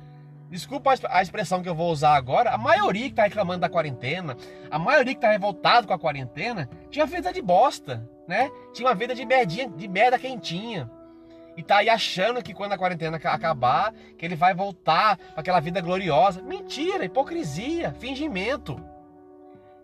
Desculpa 0.50 0.94
a 1.10 1.22
expressão 1.22 1.62
que 1.62 1.68
eu 1.68 1.76
vou 1.76 1.92
usar 1.92 2.16
agora. 2.16 2.52
A 2.52 2.58
maioria 2.58 3.04
que 3.04 3.10
está 3.10 3.24
reclamando 3.24 3.62
da 3.62 3.70
quarentena, 3.70 4.38
a 4.72 4.80
maioria 4.80 5.14
que 5.14 5.18
está 5.18 5.32
revoltado 5.32 5.88
com 5.88 5.94
a 5.94 6.00
quarentena, 6.00 6.70
tinha 6.90 7.06
vida 7.06 7.34
de 7.34 7.42
bosta, 7.42 8.08
né? 8.28 8.50
Tinha 8.72 8.88
uma 8.88 8.96
vida 8.96 9.14
de 9.14 9.26
merdinha, 9.26 9.68
de 9.68 9.88
merda 9.90 10.18
quentinha 10.18 10.90
e 11.56 11.64
tá 11.64 11.78
aí 11.78 11.90
achando 11.90 12.42
que 12.42 12.54
quando 12.54 12.74
a 12.74 12.78
quarentena 12.78 13.18
acabar, 13.18 13.94
que 14.18 14.26
ele 14.26 14.36
vai 14.36 14.54
voltar 14.54 15.18
para 15.18 15.42
aquela 15.42 15.60
vida 15.60 15.82
gloriosa. 15.82 16.42
Mentira, 16.42 17.06
hipocrisia, 17.06 17.94
fingimento. 17.94 18.76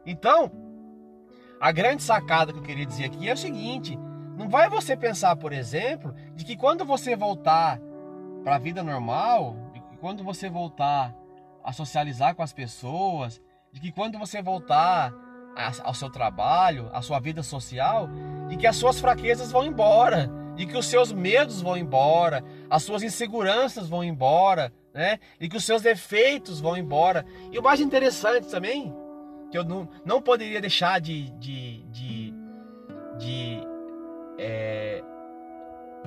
Então, 0.05 0.51
a 1.59 1.71
grande 1.71 2.01
sacada 2.01 2.51
que 2.51 2.59
eu 2.59 2.63
queria 2.63 2.85
dizer 2.85 3.05
aqui 3.05 3.29
é 3.29 3.33
o 3.33 3.37
seguinte: 3.37 3.97
não 4.37 4.49
vai 4.49 4.69
você 4.69 4.95
pensar, 4.95 5.35
por 5.35 5.53
exemplo, 5.53 6.13
de 6.35 6.43
que 6.43 6.55
quando 6.55 6.85
você 6.85 7.15
voltar 7.15 7.79
para 8.43 8.55
a 8.55 8.59
vida 8.59 8.81
normal, 8.81 9.55
de 9.73 9.79
que 9.81 9.97
quando 9.97 10.23
você 10.23 10.49
voltar 10.49 11.13
a 11.63 11.71
socializar 11.71 12.33
com 12.33 12.41
as 12.41 12.53
pessoas, 12.53 13.41
de 13.71 13.79
que 13.79 13.91
quando 13.91 14.17
você 14.17 14.41
voltar 14.41 15.13
ao 15.83 15.93
seu 15.93 16.09
trabalho, 16.09 16.89
à 16.93 17.01
sua 17.01 17.19
vida 17.19 17.43
social, 17.43 18.07
de 18.47 18.55
que 18.55 18.65
as 18.65 18.77
suas 18.77 18.99
fraquezas 18.99 19.51
vão 19.51 19.65
embora, 19.65 20.31
de 20.59 20.65
que 20.65 20.77
os 20.77 20.87
seus 20.87 21.09
medos 21.13 21.61
vão 21.61 21.77
embora, 21.77 22.43
as 22.69 22.83
suas 22.83 23.01
inseguranças 23.01 23.87
vão 23.87 24.03
embora, 24.03 24.73
né? 24.93 25.17
E 25.39 25.47
que 25.47 25.55
os 25.55 25.63
seus 25.63 25.81
defeitos 25.81 26.59
vão 26.59 26.75
embora. 26.75 27.25
E 27.49 27.57
o 27.57 27.63
mais 27.63 27.79
interessante 27.79 28.49
também, 28.49 28.93
que 29.49 29.57
eu 29.57 29.63
não, 29.63 29.87
não 30.03 30.21
poderia 30.21 30.59
deixar 30.59 30.99
de, 30.99 31.29
de, 31.39 31.85
de, 31.85 32.33
de 33.17 33.61
é, 34.37 35.01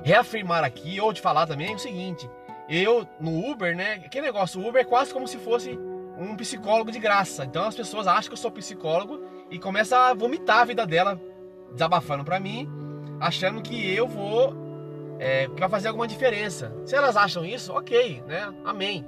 reafirmar 0.03 0.63
aqui, 0.63 1.01
ou 1.01 1.11
de 1.11 1.19
falar 1.19 1.47
também, 1.47 1.71
é 1.71 1.75
o 1.75 1.79
seguinte. 1.79 2.29
Eu, 2.69 3.07
no 3.19 3.49
Uber, 3.49 3.75
né? 3.75 3.97
Que 4.01 4.21
negócio, 4.21 4.61
o 4.61 4.69
Uber 4.69 4.83
é 4.83 4.85
quase 4.85 5.11
como 5.11 5.27
se 5.27 5.39
fosse 5.39 5.71
um 6.15 6.35
psicólogo 6.35 6.91
de 6.91 6.99
graça. 6.99 7.43
Então 7.43 7.65
as 7.65 7.75
pessoas 7.75 8.05
acham 8.05 8.29
que 8.29 8.33
eu 8.33 8.37
sou 8.37 8.51
psicólogo 8.51 9.19
e 9.49 9.57
começam 9.57 9.97
a 9.97 10.13
vomitar 10.13 10.59
a 10.59 10.65
vida 10.65 10.85
dela, 10.85 11.19
desabafando 11.71 12.23
para 12.23 12.39
mim 12.39 12.82
achando 13.19 13.61
que 13.61 13.93
eu 13.93 14.07
vou 14.07 14.53
é, 15.19 15.47
que 15.47 15.59
vai 15.59 15.69
fazer 15.69 15.87
alguma 15.87 16.07
diferença. 16.07 16.73
Se 16.85 16.95
elas 16.95 17.15
acham 17.15 17.45
isso, 17.45 17.71
ok, 17.73 18.21
né? 18.27 18.53
Amém. 18.65 19.07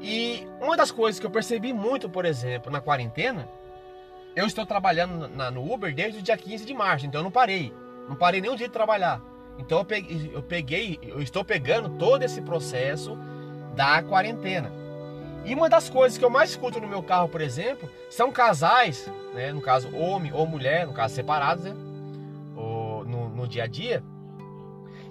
E 0.00 0.46
uma 0.60 0.76
das 0.76 0.90
coisas 0.90 1.20
que 1.20 1.26
eu 1.26 1.30
percebi 1.30 1.72
muito, 1.72 2.08
por 2.08 2.24
exemplo, 2.24 2.70
na 2.70 2.80
quarentena, 2.80 3.48
eu 4.34 4.46
estou 4.46 4.64
trabalhando 4.64 5.28
na, 5.28 5.50
no 5.50 5.72
Uber 5.72 5.94
desde 5.94 6.20
o 6.20 6.22
dia 6.22 6.36
15 6.36 6.64
de 6.64 6.74
março, 6.74 7.06
então 7.06 7.20
eu 7.20 7.24
não 7.24 7.30
parei. 7.30 7.72
Não 8.08 8.16
parei 8.16 8.40
nem 8.40 8.50
um 8.50 8.56
dia 8.56 8.68
de 8.68 8.72
trabalhar. 8.72 9.20
Então 9.58 9.78
eu 9.78 9.84
peguei, 9.84 10.30
eu 10.32 10.42
peguei, 10.42 10.98
eu 11.02 11.20
estou 11.20 11.44
pegando 11.44 11.90
todo 11.90 12.22
esse 12.22 12.40
processo 12.40 13.18
da 13.74 14.02
quarentena. 14.02 14.72
E 15.44 15.54
uma 15.54 15.68
das 15.68 15.88
coisas 15.88 16.18
que 16.18 16.24
eu 16.24 16.30
mais 16.30 16.50
escuto 16.50 16.80
no 16.80 16.86
meu 16.86 17.02
carro, 17.02 17.28
por 17.28 17.40
exemplo, 17.40 17.90
são 18.10 18.30
casais, 18.30 19.10
né, 19.34 19.52
no 19.52 19.60
caso 19.60 19.94
homem 19.96 20.32
ou 20.32 20.46
mulher, 20.46 20.86
no 20.86 20.92
caso 20.92 21.14
separados, 21.14 21.64
né, 21.64 21.74
dia 23.48 23.64
a 23.64 23.66
dia, 23.66 24.04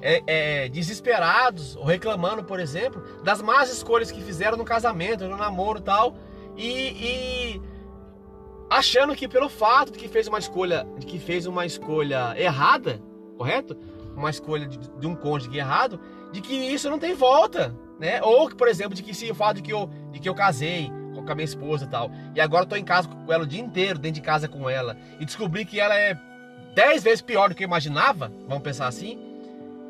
é, 0.01 0.23
é, 0.27 0.69
desesperados 0.69 1.75
ou 1.75 1.83
reclamando, 1.83 2.43
por 2.43 2.59
exemplo, 2.59 3.01
das 3.23 3.41
más 3.41 3.71
escolhas 3.71 4.11
que 4.11 4.21
fizeram 4.21 4.57
no 4.57 4.63
casamento, 4.63 5.27
no 5.27 5.37
namoro 5.37 5.81
tal, 5.81 6.15
e, 6.55 6.69
e 6.69 7.61
achando 8.69 9.15
que 9.15 9.27
pelo 9.27 9.49
fato 9.49 9.91
de 9.91 9.97
que 9.97 10.07
fez 10.07 10.27
uma 10.27 10.39
escolha, 10.39 10.87
de 10.97 11.05
que 11.05 11.19
fez 11.19 11.45
uma 11.45 11.65
escolha 11.65 12.33
errada, 12.37 13.01
correto? 13.37 13.77
Uma 14.15 14.29
escolha 14.29 14.67
de, 14.67 14.77
de 14.77 15.07
um 15.07 15.15
cônjuge 15.15 15.57
errado, 15.57 15.99
de 16.31 16.41
que 16.41 16.53
isso 16.53 16.89
não 16.89 16.99
tem 16.99 17.13
volta, 17.13 17.75
né? 17.99 18.21
Ou, 18.21 18.49
por 18.49 18.67
exemplo, 18.67 18.95
de 18.95 19.03
que 19.03 19.13
se 19.13 19.29
o 19.29 19.35
fato 19.35 19.57
de 19.57 19.61
que 19.61 19.73
eu, 19.73 19.89
de 20.11 20.19
que 20.19 20.27
eu 20.27 20.35
casei 20.35 20.91
com 21.13 21.31
a 21.31 21.35
minha 21.35 21.45
esposa 21.45 21.85
e 21.85 21.87
tal, 21.87 22.11
e 22.35 22.39
agora 22.39 22.65
tô 22.65 22.75
em 22.75 22.83
casa 22.83 23.07
com 23.07 23.33
ela 23.33 23.43
o 23.43 23.47
dia 23.47 23.59
inteiro, 23.59 23.99
dentro 23.99 24.21
de 24.21 24.25
casa 24.25 24.47
com 24.47 24.69
ela, 24.69 24.95
e 25.19 25.25
descobri 25.25 25.65
que 25.65 25.79
ela 25.79 25.95
é 25.95 26.17
dez 26.77 27.01
vezes 27.01 27.23
pior 27.23 27.49
do 27.49 27.55
que 27.55 27.63
eu 27.63 27.67
imaginava, 27.67 28.31
vamos 28.47 28.61
pensar 28.61 28.85
assim, 28.85 29.17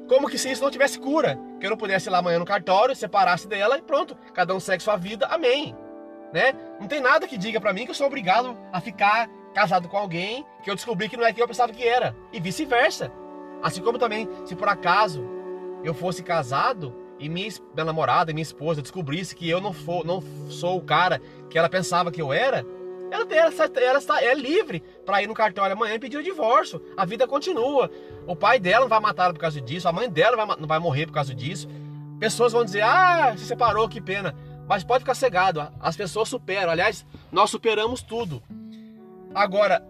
como 0.07 0.29
que 0.29 0.37
se 0.37 0.49
isso 0.49 0.63
não 0.63 0.71
tivesse 0.71 0.97
cura, 0.97 1.37
que 1.59 1.65
eu 1.65 1.69
não 1.69 1.75
pudesse 1.75 2.07
ir 2.07 2.11
lá 2.11 2.19
amanhã 2.19 2.39
no 2.39 2.45
cartório, 2.45 2.95
separasse 2.95 3.45
dela 3.45 3.77
e 3.77 3.81
pronto, 3.81 4.17
cada 4.33 4.55
um 4.55 4.59
segue 4.61 4.81
sua 4.81 4.95
vida, 4.95 5.25
amém. 5.25 5.75
Né? 6.33 6.53
Não 6.79 6.87
tem 6.87 7.01
nada 7.01 7.27
que 7.27 7.37
diga 7.37 7.59
para 7.59 7.73
mim 7.73 7.83
que 7.83 7.91
eu 7.91 7.95
sou 7.95 8.07
obrigado 8.07 8.57
a 8.71 8.79
ficar 8.79 9.29
casado 9.53 9.89
com 9.89 9.97
alguém 9.97 10.45
que 10.63 10.71
eu 10.71 10.75
descobri 10.75 11.09
que 11.09 11.17
não 11.17 11.25
é 11.25 11.33
quem 11.33 11.41
eu 11.41 11.47
pensava 11.47 11.73
que 11.73 11.85
era, 11.85 12.15
e 12.31 12.39
vice-versa. 12.39 13.11
Assim 13.61 13.81
como 13.81 13.99
também, 13.99 14.25
se 14.45 14.55
por 14.55 14.69
acaso 14.69 15.25
eu 15.83 15.93
fosse 15.93 16.23
casado 16.23 16.95
e 17.19 17.27
minha, 17.27 17.49
minha 17.73 17.85
namorada, 17.85 18.31
minha 18.31 18.41
esposa 18.41 18.81
descobrisse 18.81 19.35
que 19.35 19.49
eu 19.49 19.59
não, 19.59 19.73
for, 19.73 20.05
não 20.05 20.23
sou 20.49 20.77
o 20.77 20.81
cara 20.81 21.21
que 21.49 21.57
ela 21.57 21.67
pensava 21.67 22.13
que 22.13 22.21
eu 22.21 22.31
era, 22.31 22.65
ela, 23.11 23.25
ela, 23.33 23.53
ela 23.81 23.97
está, 23.97 24.21
é 24.21 24.33
livre 24.33 24.83
para 25.05 25.21
ir 25.21 25.27
no 25.27 25.33
cartório 25.33 25.73
amanhã 25.73 25.95
e 25.95 25.99
pedir 25.99 26.17
o 26.17 26.23
divórcio. 26.23 26.81
A 26.95 27.05
vida 27.05 27.27
continua. 27.27 27.89
O 28.25 28.35
pai 28.35 28.59
dela 28.59 28.81
não 28.81 28.89
vai 28.89 28.99
matar 28.99 29.31
por 29.31 29.39
causa 29.39 29.61
disso, 29.61 29.87
a 29.87 29.91
mãe 29.91 30.09
dela 30.09 30.35
vai, 30.35 30.57
não 30.57 30.67
vai 30.67 30.79
morrer 30.79 31.05
por 31.05 31.13
causa 31.13 31.33
disso. 31.33 31.67
Pessoas 32.19 32.53
vão 32.53 32.65
dizer: 32.65 32.81
ah, 32.81 33.33
se 33.37 33.45
separou, 33.45 33.87
que 33.87 34.01
pena. 34.01 34.35
Mas 34.67 34.83
pode 34.83 35.03
ficar 35.03 35.15
cegado, 35.15 35.65
as 35.79 35.95
pessoas 35.95 36.27
superam. 36.27 36.71
Aliás, 36.71 37.05
nós 37.31 37.49
superamos 37.49 38.01
tudo. 38.01 38.43
Agora, 39.33 39.85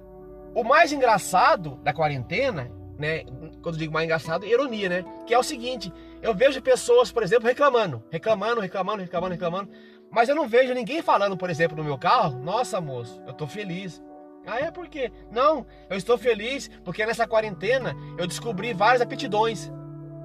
o 0.53 0.63
mais 0.63 0.91
engraçado 0.91 1.79
da 1.83 1.93
quarentena, 1.93 2.71
né? 2.97 3.23
Quando 3.61 3.77
digo 3.77 3.93
mais 3.93 4.05
engraçado, 4.05 4.45
ironia, 4.45 4.89
né? 4.89 5.05
Que 5.25 5.33
é 5.33 5.39
o 5.39 5.43
seguinte: 5.43 5.91
eu 6.21 6.33
vejo 6.33 6.61
pessoas, 6.61 7.11
por 7.11 7.23
exemplo, 7.23 7.47
reclamando, 7.47 8.03
reclamando, 8.11 8.61
reclamando, 8.61 9.01
reclamando, 9.01 9.33
reclamando. 9.33 9.69
Mas 10.11 10.29
eu 10.29 10.35
não 10.35 10.47
vejo 10.47 10.73
ninguém 10.73 11.01
falando, 11.01 11.37
por 11.37 11.49
exemplo, 11.49 11.77
no 11.77 11.83
meu 11.83 11.97
carro, 11.97 12.39
nossa 12.39 12.79
moço, 12.79 13.21
eu 13.27 13.33
tô 13.33 13.45
feliz. 13.45 14.01
Ah, 14.45 14.59
é 14.59 14.71
por 14.71 14.87
quê? 14.87 15.11
Não, 15.29 15.65
eu 15.89 15.97
estou 15.97 16.17
feliz 16.17 16.69
porque 16.85 17.05
nessa 17.05 17.27
quarentena 17.27 17.93
eu 18.17 18.25
descobri 18.25 18.73
várias 18.73 19.01
aptidões. 19.01 19.71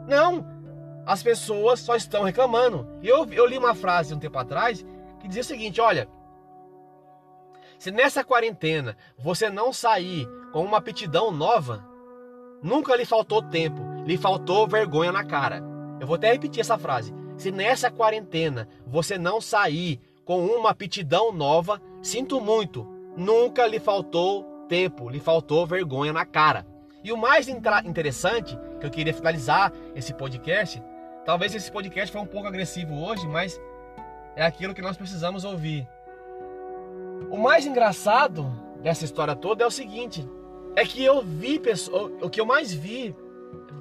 Não, 0.07 0.47
as 1.05 1.23
pessoas 1.23 1.81
só 1.81 1.97
estão 1.97 2.23
reclamando. 2.23 2.89
Eu, 3.03 3.25
eu 3.33 3.45
li 3.47 3.59
uma 3.59 3.75
frase 3.75 4.15
um 4.15 4.19
tempo 4.19 4.39
atrás 4.39 4.87
que 5.21 5.27
dizia 5.27 5.43
o 5.43 5.45
seguinte: 5.45 5.81
olha, 5.81 6.09
se 7.79 7.91
nessa 7.91 8.23
quarentena 8.23 8.97
você 9.19 9.51
não 9.51 9.73
sair 9.73 10.25
com 10.53 10.65
uma 10.65 10.79
aptidão 10.79 11.33
nova, 11.33 11.85
nunca 12.63 12.95
lhe 12.95 13.05
faltou 13.05 13.43
tempo, 13.43 13.83
lhe 14.07 14.17
faltou 14.17 14.69
vergonha 14.69 15.11
na 15.11 15.25
cara. 15.25 15.61
Eu 15.99 16.07
vou 16.07 16.15
até 16.15 16.31
repetir 16.31 16.61
essa 16.61 16.79
frase. 16.79 17.13
Se 17.43 17.51
nessa 17.51 17.91
quarentena 17.91 18.69
você 18.87 19.19
não 19.19 19.41
sair 19.41 19.99
com 20.25 20.47
uma 20.47 20.71
aptidão 20.71 21.33
nova, 21.33 21.83
sinto 22.01 22.41
muito, 22.41 22.87
nunca 23.17 23.67
lhe 23.67 23.81
faltou 23.81 24.45
tempo, 24.69 25.09
lhe 25.09 25.19
faltou 25.19 25.67
vergonha 25.67 26.13
na 26.13 26.25
cara. 26.25 26.65
E 27.03 27.11
o 27.11 27.17
mais 27.17 27.49
interessante, 27.49 28.57
que 28.79 28.87
eu 28.87 28.91
queria 28.93 29.13
finalizar 29.13 29.73
esse 29.97 30.15
podcast, 30.15 30.81
talvez 31.25 31.53
esse 31.53 31.73
podcast 31.73 32.13
foi 32.13 32.21
um 32.21 32.27
pouco 32.27 32.47
agressivo 32.47 32.95
hoje, 32.95 33.27
mas 33.27 33.61
é 34.37 34.47
aquilo 34.47 34.73
que 34.73 34.81
nós 34.81 34.97
precisamos 34.97 35.45
ouvir. 35.45 35.85
O 37.29 37.37
mais 37.37 37.67
engraçado 37.67 38.53
dessa 38.81 39.05
história 39.05 39.35
toda 39.35 39.65
é 39.65 39.67
o 39.67 39.71
seguinte: 39.71 40.25
é 40.77 40.85
que 40.85 41.03
eu 41.03 41.23
vi 41.23 41.59
pessoas, 41.59 42.13
o 42.23 42.31
que 42.31 42.41
eu 42.41 42.47
mais 42.47 42.73
vi 42.73 43.13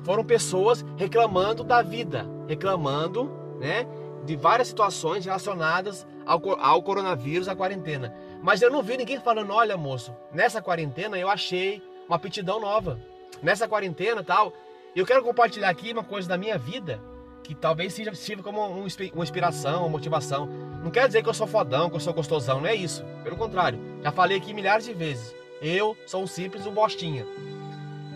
foram 0.02 0.26
pessoas 0.26 0.84
reclamando 0.98 1.64
da 1.64 1.84
vida, 1.84 2.26
reclamando 2.48 3.40
né, 3.62 3.88
de 4.26 4.36
várias 4.36 4.68
situações 4.68 5.24
relacionadas 5.24 6.06
ao, 6.26 6.42
ao 6.60 6.84
coronavírus, 6.84 7.48
à 7.48 7.56
quarentena. 7.56 8.14
Mas 8.42 8.62
eu 8.62 8.72
não 8.72 8.82
vi 8.82 8.98
ninguém 8.98 9.20
falando, 9.20 9.54
olha 9.54 9.78
moço, 9.78 10.14
nessa 10.34 10.62
quarentena 10.62 11.18
eu 11.18 11.30
achei 11.30 11.82
uma 12.08 12.16
aptidão 12.18 12.60
nova. 12.60 13.00
Nessa 13.42 13.68
quarentena 13.68 14.24
tal, 14.24 14.52
eu 14.96 15.06
quero 15.06 15.24
compartilhar 15.24 15.70
aqui 15.70 15.94
uma 15.94 16.04
coisa 16.04 16.28
da 16.28 16.38
minha 16.38 16.58
vida 16.58 17.00
que 17.44 17.56
talvez 17.56 17.94
seja, 17.94 18.14
sirva 18.14 18.44
como 18.44 18.62
um, 18.66 18.86
uma 19.14 19.24
inspiração, 19.24 19.82
uma 19.82 19.90
motivação. 19.90 20.48
Não 20.84 20.92
quer 20.92 21.08
dizer 21.08 21.24
que 21.24 21.30
eu 21.30 21.34
sou 21.34 21.48
fodão, 21.48 21.90
que 21.90 21.96
eu 21.96 22.00
sou 22.00 22.14
gostosão, 22.14 22.62
não 22.62 22.68
é 22.68 22.76
isso. 22.76 23.04
Pelo 23.24 23.38
contrário, 23.38 23.80
já 24.04 24.12
falei 24.12 24.38
aqui 24.38 24.54
milhares 24.54 24.86
de 24.86 24.94
vezes. 24.94 25.36
Eu 25.62 25.96
sou 26.06 26.24
um 26.24 26.28
simples 26.28 26.66
um 26.66 26.72
bostinha. 26.72 27.26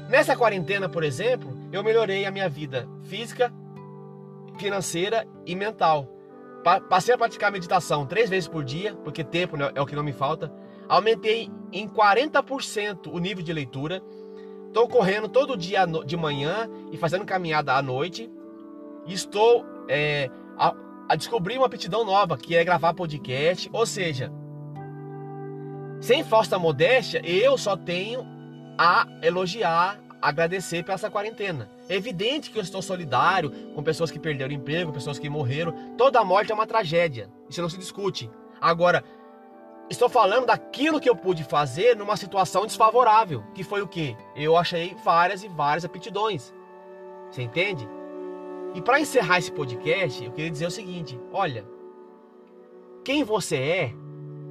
Nessa 0.10 0.36
quarentena, 0.36 0.88
por 0.88 1.04
exemplo, 1.04 1.56
eu 1.72 1.84
melhorei 1.84 2.25
a 2.25 2.32
minha 2.32 2.48
vida 2.48 2.88
física, 3.04 3.52
financeira 4.58 5.28
e 5.46 5.56
mental. 5.56 6.10
Passei 6.90 7.14
a 7.14 7.18
praticar 7.18 7.52
meditação 7.52 8.06
três 8.08 8.30
vezes 8.30 8.50
por 8.50 8.64
dia, 8.64 8.96
porque 9.04 9.24
tempo 9.24 9.56
é 9.76 9.80
o 9.80 9.86
que 9.86 9.96
não 9.96 10.04
me 10.04 10.14
falta. 10.14 10.52
Aumentei 10.90 11.50
em 11.72 11.88
40% 11.88 13.12
o 13.12 13.20
nível 13.20 13.44
de 13.44 13.54
leitura. 13.54 14.02
Estou 14.68 14.88
correndo 14.88 15.30
todo 15.30 15.56
dia 15.56 15.86
de 16.06 16.18
manhã 16.18 16.70
e 16.92 16.98
fazendo 16.98 17.24
caminhada 17.24 17.74
à 17.74 17.82
noite. 17.82 18.32
Estou 19.06 19.64
é, 19.88 20.30
a, 20.58 20.74
a 21.08 21.16
descobrir 21.16 21.58
uma 21.58 21.68
aptidão 21.68 22.04
nova, 22.04 22.38
que 22.38 22.56
é 22.56 22.64
gravar 22.64 22.94
podcast. 22.94 23.70
Ou 23.72 23.86
seja, 23.86 24.32
sem 26.02 26.24
falsa 26.24 26.58
modéstia, 26.60 27.22
eu 27.24 27.58
só 27.58 27.78
tenho 27.78 28.26
a 28.78 29.08
elogiar, 29.22 30.00
agradecer 30.29 30.84
pela 30.84 30.96
essa 30.96 31.10
quarentena. 31.10 31.70
É 31.88 31.96
evidente 31.96 32.50
que 32.50 32.58
eu 32.58 32.63
estou 32.63 32.82
solidário 32.82 33.51
com 33.74 33.84
pessoas 33.84 34.10
que 34.10 34.20
perderam 34.20 34.53
emprego, 34.53 34.91
pessoas 34.91 35.20
que 35.20 35.29
morreram. 35.29 35.74
Toda 35.98 36.24
morte 36.24 36.51
é 36.51 36.55
uma 36.55 36.65
tragédia. 36.65 37.29
Isso 37.50 37.62
não 37.62 37.70
se 37.70 37.77
discute. 37.77 38.29
Agora, 38.60 39.03
estou 39.89 40.10
falando 40.10 40.48
daquilo 40.48 41.00
que 41.00 41.10
eu 41.10 41.15
pude 41.15 41.44
fazer 41.44 41.96
numa 41.96 42.17
situação 42.17 42.65
desfavorável, 42.65 43.44
que 43.53 43.63
foi 43.63 43.82
o 43.82 43.88
que? 43.88 44.17
Eu 44.36 44.58
achei 44.58 44.96
várias 45.03 45.44
e 45.44 45.48
várias 45.48 45.86
aptidões. 45.86 46.51
Você 47.29 47.44
entende? 47.44 47.88
E 48.74 48.82
para 48.82 49.00
encerrar 49.00 49.38
esse 49.38 49.51
podcast, 49.51 50.24
eu 50.24 50.32
queria 50.32 50.50
dizer 50.50 50.65
o 50.65 50.72
seguinte: 50.72 51.20
olha, 51.32 51.65
quem 53.03 53.24
você 53.24 53.58
é 53.58 53.94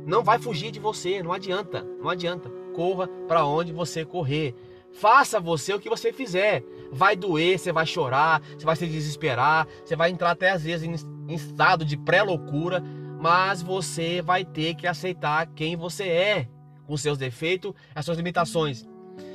não 0.07 0.23
vai 0.23 0.39
fugir 0.39 0.71
de 0.71 0.79
você, 0.79 1.23
não 1.23 1.33
adianta, 1.33 1.83
não 2.01 2.09
adianta. 2.09 2.49
Corra 2.75 3.09
para 3.27 3.45
onde 3.45 3.73
você 3.73 4.05
correr. 4.05 4.55
Faça 4.95 5.41
você 5.41 5.75
o 5.75 5.81
que 5.81 5.89
você 5.89 6.13
fizer. 6.13 6.63
Vai 6.93 7.17
doer, 7.17 7.59
você 7.59 7.73
vai 7.73 7.85
chorar, 7.85 8.41
você 8.41 8.65
vai 8.65 8.77
se 8.77 8.87
desesperar, 8.87 9.67
você 9.85 9.97
vai 9.97 10.11
entrar 10.11 10.31
até 10.31 10.51
às 10.51 10.63
vezes 10.63 11.05
em 11.29 11.35
estado 11.35 11.85
de 11.85 11.97
pré-loucura, 11.97 12.83
mas 13.21 13.61
você 13.61 14.23
vai 14.23 14.45
ter 14.45 14.75
que 14.75 14.87
aceitar 14.87 15.47
quem 15.49 15.77
você 15.77 16.05
é, 16.05 16.49
com 16.87 16.97
seus 16.97 17.19
defeitos, 17.19 17.73
as 17.95 18.05
suas 18.05 18.19
limitações. 18.19 18.87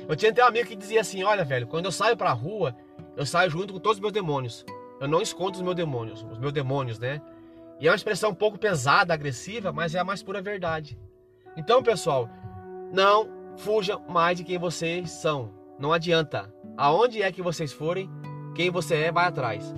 Eu 0.08 0.16
tinha 0.16 0.30
até 0.30 0.42
um 0.42 0.48
amigo 0.48 0.68
que 0.68 0.76
dizia 0.76 1.02
assim: 1.02 1.22
Olha, 1.22 1.44
velho, 1.44 1.66
quando 1.66 1.84
eu 1.84 1.92
saio 1.92 2.16
pra 2.16 2.32
rua, 2.32 2.74
eu 3.16 3.26
saio 3.26 3.50
junto 3.50 3.74
com 3.74 3.78
todos 3.78 3.98
os 3.98 4.00
meus 4.00 4.12
demônios. 4.12 4.64
Eu 4.98 5.08
não 5.08 5.20
escondo 5.20 5.56
os 5.56 5.62
meus 5.62 5.76
demônios, 5.76 6.24
os 6.30 6.38
meus 6.38 6.52
demônios, 6.52 6.98
né? 6.98 7.20
E 7.78 7.86
é 7.86 7.90
uma 7.90 7.96
expressão 7.96 8.30
um 8.30 8.34
pouco 8.34 8.58
pesada, 8.58 9.14
agressiva, 9.14 9.72
mas 9.72 9.94
é 9.94 9.98
a 9.98 10.04
mais 10.04 10.22
pura 10.22 10.42
verdade. 10.42 10.98
Então, 11.56 11.82
pessoal, 11.82 12.28
não 12.92 13.39
fuja 13.60 13.98
mais 14.08 14.36
de 14.36 14.44
quem 14.44 14.58
vocês 14.58 15.10
são. 15.10 15.50
Não 15.78 15.92
adianta. 15.92 16.52
Aonde 16.76 17.22
é 17.22 17.30
que 17.30 17.42
vocês 17.42 17.72
forem, 17.72 18.10
quem 18.54 18.70
você 18.70 18.96
é 18.96 19.12
vai 19.12 19.26
atrás. 19.26 19.74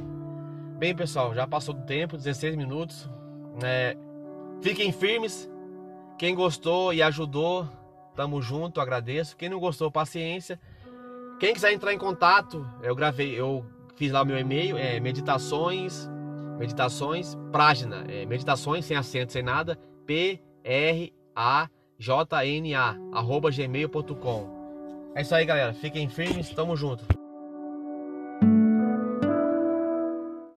Bem, 0.78 0.94
pessoal, 0.94 1.34
já 1.34 1.46
passou 1.46 1.74
do 1.74 1.82
tempo, 1.82 2.16
16 2.16 2.56
minutos. 2.56 3.08
É, 3.62 3.96
fiquem 4.60 4.92
firmes. 4.92 5.50
Quem 6.18 6.34
gostou 6.34 6.92
e 6.92 7.02
ajudou, 7.02 7.68
tamo 8.14 8.40
junto, 8.40 8.80
agradeço. 8.80 9.36
Quem 9.36 9.48
não 9.48 9.60
gostou, 9.60 9.90
paciência. 9.90 10.60
Quem 11.38 11.54
quiser 11.54 11.72
entrar 11.72 11.92
em 11.92 11.98
contato, 11.98 12.66
eu 12.82 12.94
gravei, 12.94 13.38
eu 13.38 13.64
fiz 13.96 14.12
lá 14.12 14.22
o 14.22 14.26
meu 14.26 14.38
e-mail, 14.38 14.76
é 14.76 15.00
meditações 15.00 16.08
Meditações, 16.62 17.36
página, 17.50 18.04
é, 18.08 18.24
meditações 18.24 18.84
sem 18.84 18.96
acento, 18.96 19.32
sem 19.32 19.42
nada, 19.42 19.76
P-R-A-J-N-A, 20.06 20.50
arroba 21.50 21.81
gmail.com. 23.50 24.62
É 25.14 25.22
isso 25.22 25.34
aí, 25.34 25.44
galera. 25.44 25.72
Fiquem 25.72 26.08
firmes, 26.08 26.50
tamo 26.50 26.76
junto. 26.76 27.21